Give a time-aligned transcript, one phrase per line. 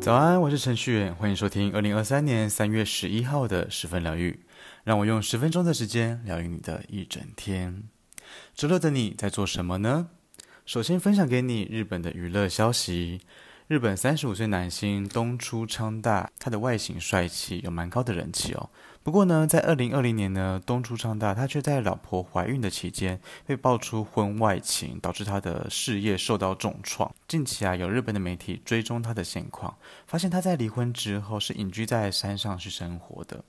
[0.00, 4.40] 早安，我是程序员，欢迎收听二零二三年三月十一号的十分疗愈。
[4.82, 7.82] 让我用十分钟的时间疗愈你的一整天。
[8.54, 10.08] 周六的你在做什么呢？
[10.64, 13.20] 首先分享给你日本的娱乐消息。
[13.70, 18.68] 日本三十五岁男星东出昌大，他的外形帅气，有蛮高的人气哦。
[19.04, 27.14] 不过呢，在二零二零年呢，东出昌大他却在老婆怀孕的期间被爆出婚外情，导致他的事业受到重创。
[27.28, 33.44] 近期啊，有日本的媒体追踪他的现况，发现他在离婚之后是隐居在山上去生活的。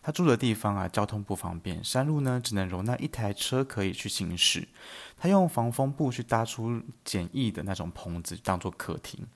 [0.00, 4.68] 他住的地方啊，交通不方便，山路呢只能容纳一台车可以去行驶。
[5.18, 9.26] 他用防风布去搭出简易的那种棚子，当做客厅。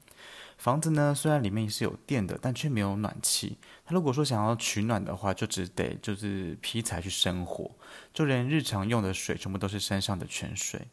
[0.58, 3.56] 房子呢，虽然里面是有电的，但却没有暖气。
[3.86, 7.70] 他如果说想要取暖的话，就只得就是劈柴去生火，
[8.12, 10.88] 就连日常用的水全部都是山上的泉水。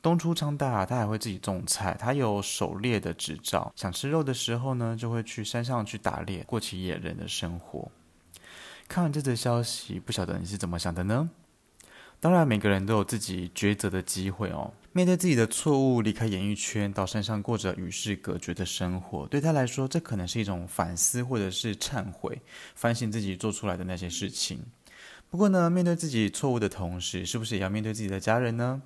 [0.00, 7.90] 东出昌大，他还会自己种菜，他有狩猎的执照，想吃肉的时候呢，就会去山上去打猎，过起野人的生活。
[8.88, 11.28] 看完这则消息，不晓得你是怎么想的呢？
[12.20, 14.72] 当然，每个人都有自己抉择的机会哦。
[14.92, 22.40] 面对自己的错误，离开演艺圈，到山上过着与世隔绝的生活，对他来说，这可能是一种反思，或者是忏悔，
[22.74, 24.60] 反省自己做出来的那些事情。
[25.30, 28.82] 不过呢，面对自己错误的同时，是不是也要面对自己的家人呢？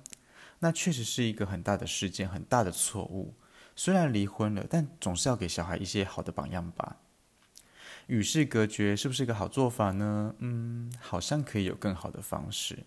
[0.59, 3.33] 那确实是一个很大的事件，很大的错误。
[3.75, 6.97] 虽然离婚了，但总是要给小孩一些好的榜样吧。
[8.05, 10.35] 与世隔绝是不是一个好做法呢？
[10.37, 12.77] 嗯，好像可以有更好的方式。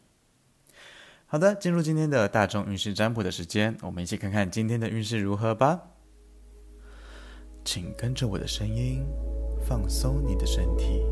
[1.28, 5.82] 好的，进入今天的大众运势占卜的时间，我们一起看看今天的运势如何吧。
[7.64, 9.04] 请跟着我的声音，
[9.60, 11.04] 放松你的身体，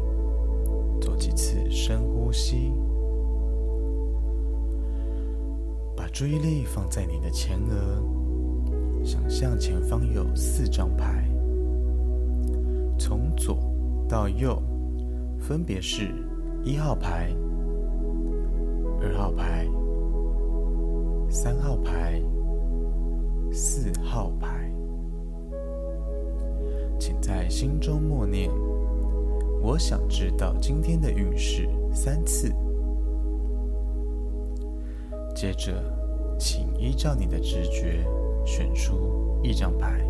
[1.00, 2.72] 做几次深呼吸，
[5.96, 11.28] 把注意力放在你的前额，想象前方有四张牌，
[12.96, 13.58] 从左
[14.08, 14.62] 到右，
[15.40, 16.14] 分别是
[16.62, 17.34] 一号牌、
[19.02, 19.66] 二号牌。
[21.34, 22.22] 三号牌，
[23.50, 24.72] 四号牌，
[26.96, 28.48] 请在心中默念
[29.60, 32.54] ：“我想知道今天的运势三次。”
[35.34, 35.82] 接着，
[36.38, 38.06] 请依照你的直觉
[38.46, 40.06] 选出一张牌。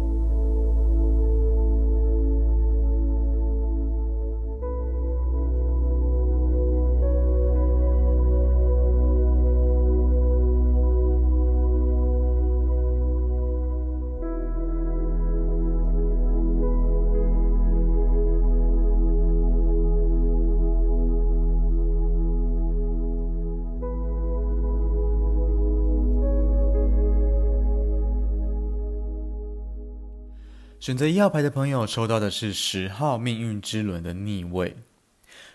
[30.84, 34.76] 选择一号牌的朋友抽到的是十号命运之轮的逆位。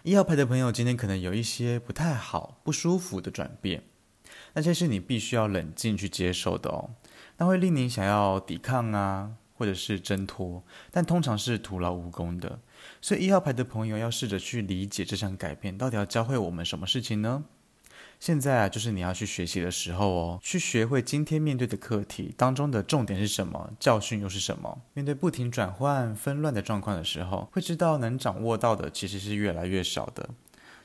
[0.02, 3.84] 一号牌的朋友今天可能有一些不太好、不舒服的转变，
[4.54, 6.90] 那些是你必须要冷静去接受的哦。
[7.38, 12.60] 那会令你想要抵抗啊，或者是挣脱，但通常是徒劳无功的。
[13.00, 17.44] 所以一号牌的朋友要试着去理解这项改变到底要教会我们什么事情呢？
[18.20, 24.82] 现在啊，就是你要去学习的时候哦，去学会今天面对的课题当中的重点是什么，教训又是什么。
[24.94, 30.30] 面对不停转换、纷乱的状况的时候，会知道能掌握到的其实是越来越少的。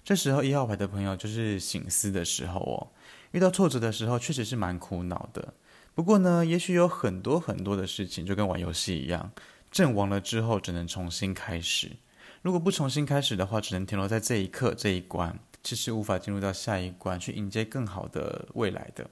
[0.04, 2.86] 这时候一号牌的朋友就是醒思的时候哦。
[3.32, 5.54] 遇到挫折的时候，确实是蛮苦恼的。
[5.92, 9.32] 不过呢，也许有很多很多的事情就跟玩游戏一样，
[9.72, 11.96] 阵亡了之后只能重新开始。
[12.42, 15.36] 如果不重新开始的话，只能停留在这一刻这一关。
[15.64, 19.08] 其实无法进入到下一关，去迎接更好的未来的。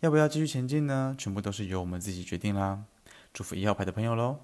[0.00, 1.14] 要不要继续前进呢？
[1.18, 2.84] 全部都是由我们自己决定啦。
[3.32, 4.40] 祝福一号牌的朋友喽。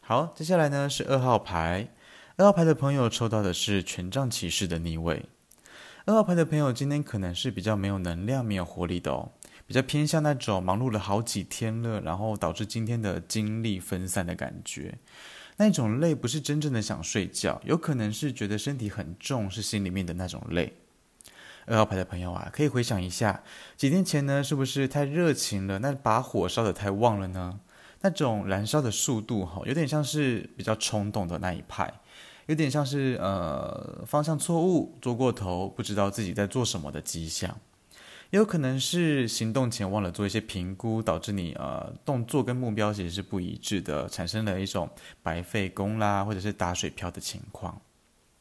[0.00, 1.88] 好，接下来呢是二号牌。
[2.36, 5.26] 二号牌的朋友抽到的是权杖骑士的逆位。
[6.04, 9.30] 二号牌的朋友今天可能是比较没有能量、没有活力的哦，
[9.66, 14.98] 比较偏向那种忙碌了好几天了，然后导致今天的精力分散的感觉。
[15.56, 20.72] 那种累不是真正的想睡觉，有可能是觉得身体很重，是心里面的那种累。
[21.66, 23.42] 二号牌的朋友啊，可以回想一下，
[23.76, 25.78] 几天前呢，是不是太热情了？
[25.78, 27.60] 那把火烧得太旺了呢？
[28.00, 31.92] 那种燃烧的速度哈，有点像是比较冲动的那一派，
[32.46, 37.56] 有点像是呃方向错误、做过头、不知道自己在做什么的迹象。
[38.32, 44.88] 也有可能是行动前忘了做一些评估，导致你呃动作跟目标其实是不一致的，产生了一种
[45.22, 47.78] 白费功啦，或者是打水漂的情况。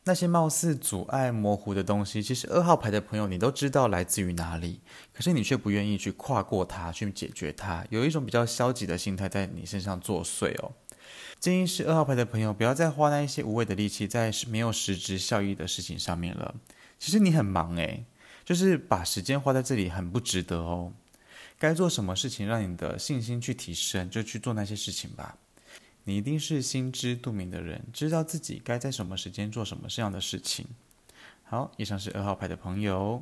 [0.05, 4.79] 那些貌似阻碍模糊的东西，其实二号牌的朋友你都知道来自于哪里，
[5.11, 10.71] 可是你却不愿意去跨过它，去解决它，有一种比较消极的心态在你身上作祟哦。
[11.41, 16.55] 建议是二号牌的朋友不要再花那一些无谓的力气在没有实质效益的事情上面了。
[16.97, 18.05] 其实你很忙诶，
[18.43, 20.93] 就是把时间花在这里很不值得哦。
[21.59, 25.38] 该做什么事情让你的信心去提升，就去做那些事情吧。
[26.05, 30.65] 你一定是心知肚明的人，知道自己该在什么时间做什么这样的事情。
[31.43, 33.21] 好，以上是二号牌的朋友。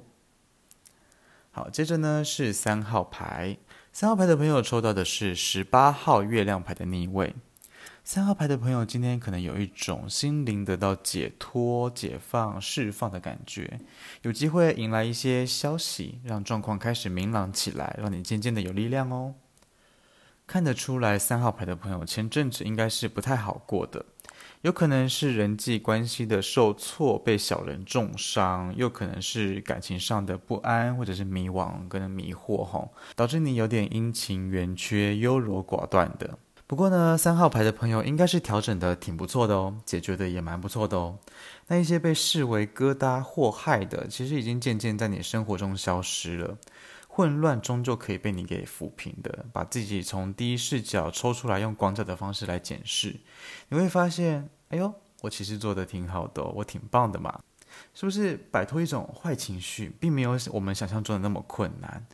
[1.51, 3.57] 好，接着呢是三号牌，
[3.91, 7.35] 三号牌的朋友抽到的是十八号月亮牌的逆位。
[8.11, 13.79] 三号牌的朋友今天可能有一种心灵得到解脱、解放、释放的感觉，
[14.23, 19.35] 有机会迎来一些消息，让状况开始明朗起来，让你渐渐的有力量哦。
[20.47, 24.03] 看得出来，三号牌的朋友前阵子应该是不太好过的，
[24.61, 36.39] 有可能是人际关系的受挫，被小人重伤，又可能是感情上的不安，或者是迷惘跟迷惑，吼，导致你有点阴晴圆缺、优柔寡断的。
[36.69, 41.17] 不过呢，三号牌的朋友应该是调整的挺不错的哦，解决的也蛮不错的哦。
[41.65, 46.59] 那一些被视为疙瘩祸害的，其实已经渐渐在你生活中消失了。
[47.07, 53.19] 混乱终究可以被你给抚平的，把自己从第一视角抽出来，用广角的方式来检视，
[53.69, 57.39] 你会发现，哎呦，我其实做得挺好的，我挺棒的嘛，
[57.95, 58.37] 是不是？
[58.51, 62.05] 摆脱一种坏情绪，并没有我们想象中的那么困难，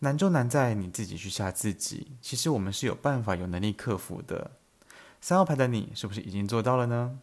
[0.00, 2.12] 难就难在你自己去吓自己。
[2.20, 4.50] 其实我们是有办法、有能力克服的。
[5.20, 7.20] 三号牌的你，是不是已经做到了呢？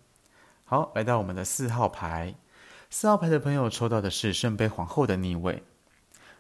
[0.64, 2.36] 好，来到我们的四号牌，
[2.90, 5.64] 四号牌的朋友抽到的是圣杯皇后的逆位。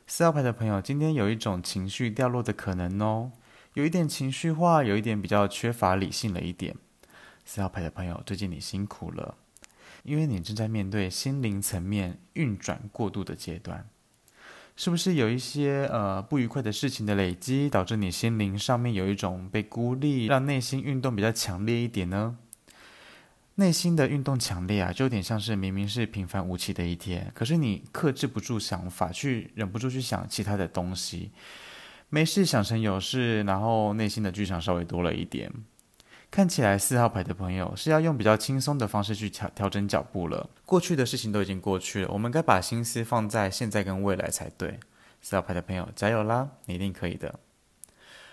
[0.05, 3.31] 四号牌的朋友，今天有一种情绪掉落的可能哦，
[3.73, 6.75] 有一点情绪化，有一点比较缺乏理性了一点。
[7.43, 9.35] 四号牌的朋友，最近你辛苦了，
[10.03, 13.89] 因为你正在面对心灵层面运转过度的阶段，
[14.77, 22.37] 是不是有一些呃不愉快的事情的累积，导致你心灵上面有一种被孤立，让内心运动比较强烈一点呢？
[23.55, 31.31] 内心的运动强烈啊，就有点像是明明是平凡无奇的一天，可是你克制不住想法，去忍不住去想其他的东西，
[32.09, 35.51] 没事想成有事，然后内心的剧场稍微多了一点。
[36.29, 40.49] 看起来四号牌的朋友是要用比较轻松的方式去调调整脚步了。
[40.65, 44.79] 过去的事情都已经过去了，我们该把心思放在现在跟未来才对。
[45.21, 47.39] 四号牌的朋友加油啦，你一定可以的。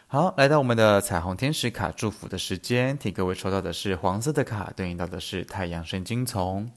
[0.06, 6.70] 好，来到我们的彩虹天使卡祝福的时间，替各位抽到的是黄色的卡，对应到的是太阳神经丛，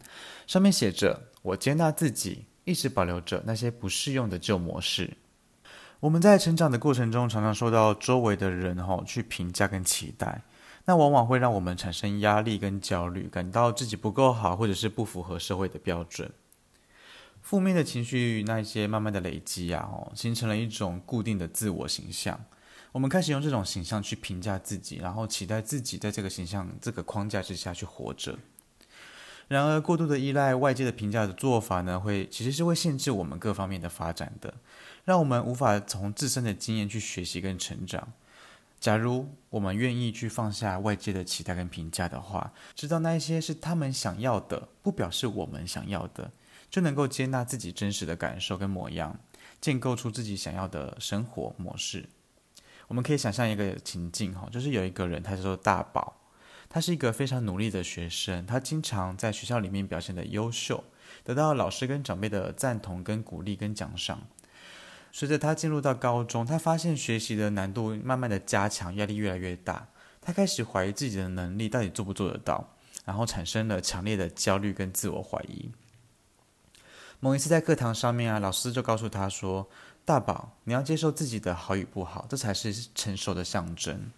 [0.48, 5.18] 上面写着：“我接纳自己，一直保留着那些不适用的旧模式。”
[6.00, 10.42] 我们在成长的过程中，常常受到周围的人吼去评价跟期待，
[10.88, 16.32] 那往往会让我们产生压力跟焦虑，感到自己不够好，或者是不符合社会的标准。
[17.42, 22.40] 负面的情绪那一些慢慢的累积啊，哦，形成了一种固定的自我形象。
[22.94, 28.40] 我们开始用这种形象去评价自己，然后期待自己在这个形象、这个框架之下去活着。
[29.50, 34.54] 然而，过度的依赖外界的评价的做法呢，会其实是会限制我们各方面的发展的，
[35.04, 38.14] 让我们无法从自身的经验去学习跟成长。
[38.80, 46.32] 假如我们愿意去放下外界的期待跟评价的话，知道那一些是他们想要的，不表示我们想要的，
[46.70, 49.20] 就能够接纳自己真实的感受跟模样，
[49.60, 52.08] 建构出自己想要的生活模式。
[52.88, 56.22] 我们可以想象一个情境哈，就是有一个人，他叫做大宝，
[56.70, 60.84] 他是一个非常努力的学生，他经常在学校里面表现得优秀，
[61.24, 64.28] 得到老师跟长辈的赞同跟鼓励跟奖赏。
[65.18, 69.88] 随着他进入到高中，他发现学习的难度慢慢的加强，压力越来越大，
[70.22, 72.70] 他开始怀疑自己的能力到底做不做得到，
[73.04, 75.72] 然后产生了强烈的焦虑跟自我怀疑。
[77.20, 79.68] 某一次在课堂上面啊，老师就告诉他说，
[80.06, 84.12] 大宝，你要接受自己的好与不好，这才是成熟的象征。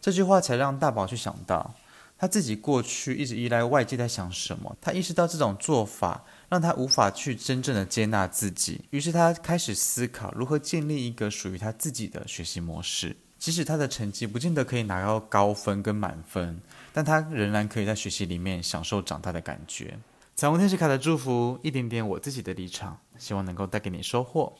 [0.00, 1.74] 这句话才让大宝去想到，
[2.18, 4.76] 他自己过去一直依赖外界在想什么。
[4.80, 13.16] 他意识到这种做法让他无法去真正的接纳自己，于是他开始思考如何建立一个属于他自己的学习模式。
[13.38, 16.58] 即使他的成绩不见得可以拿到高分跟满分，
[16.92, 19.98] 但他仍然可以在学习里面享受长大的感觉。
[20.34, 24.56] 彩虹天使卡的祝福，一点点我自己的立场，希望能够带给你收获。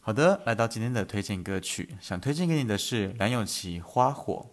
[0.00, 4.46] 好的，来到今天的推荐歌曲，想推荐给你的是梁咏琪《花火》。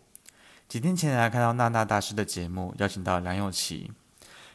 [0.70, 3.90] 几天前来看到娜娜大师的节目，邀请到梁咏琪。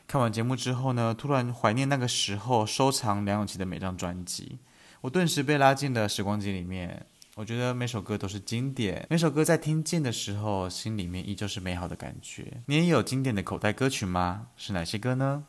[0.07, 4.61] 看完节目之后呢，突然怀念那个时候收藏梁咏琪的每张专辑，
[5.01, 7.05] 我顿时被拉进了时光机里面。
[7.35, 12.61] 我觉得每首歌都是经典，每首歌在听见的时候，心里面依旧是美好的感觉。
[12.67, 14.47] 你也有经典的口袋歌曲吗？
[14.57, 15.43] 是哪些歌呢？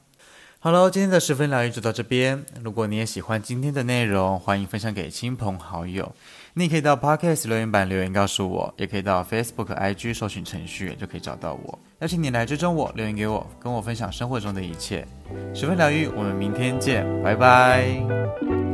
[0.57, 2.43] 好喽，今天的十分疗愈就到这边。
[2.63, 6.15] 如果你也喜欢今天的内容，欢迎分享给亲朋好友。
[6.57, 11.77] 你可以到 Podcast 留言板留言告诉我，也可以到 Facebook、IG 搜寻程序就可以找到我。
[11.99, 15.05] 邀请你来追踪我，留言给我，跟我分享生活中的一切。
[15.53, 18.64] 十分疗愈，我们明天见，拜拜。